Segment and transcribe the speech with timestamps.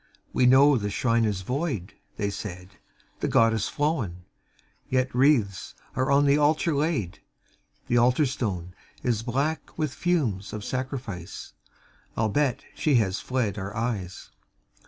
[0.33, 2.69] "We know the Shrine is void," they said,
[3.19, 4.23] "The Goddess flown
[4.89, 7.19] Yet wreaths are on the Altar laid
[7.85, 11.53] The Altar Stone Is black with fumes of sacrifice,
[12.17, 14.31] Albeit She has fled our eyes.